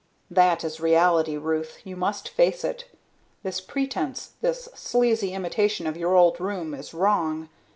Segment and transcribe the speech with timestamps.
[0.31, 1.77] "That is reality, Ruth.
[1.83, 2.85] You must face it.
[3.43, 7.49] This pretense, this sleazy imitation of your old room is wrong.